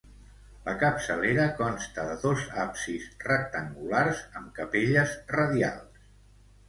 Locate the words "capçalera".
0.83-1.43